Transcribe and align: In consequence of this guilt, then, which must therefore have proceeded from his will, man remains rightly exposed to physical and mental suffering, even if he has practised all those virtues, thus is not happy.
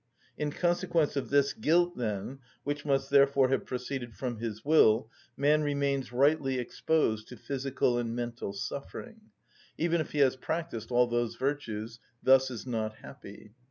In 0.35 0.49
consequence 0.49 1.15
of 1.15 1.29
this 1.29 1.53
guilt, 1.53 1.95
then, 1.95 2.39
which 2.63 2.85
must 2.85 3.11
therefore 3.11 3.49
have 3.49 3.67
proceeded 3.67 4.15
from 4.15 4.37
his 4.37 4.65
will, 4.65 5.11
man 5.37 5.61
remains 5.61 6.11
rightly 6.11 6.57
exposed 6.57 7.27
to 7.27 7.37
physical 7.37 7.99
and 7.99 8.15
mental 8.15 8.51
suffering, 8.51 9.29
even 9.77 10.01
if 10.01 10.13
he 10.13 10.17
has 10.21 10.35
practised 10.35 10.89
all 10.89 11.05
those 11.05 11.35
virtues, 11.35 11.99
thus 12.23 12.49
is 12.49 12.65
not 12.65 12.95
happy. 12.95 13.53